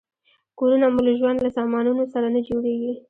[0.59, 2.93] کورونه مو له ژوند له سامانونو سره نه جوړیږي.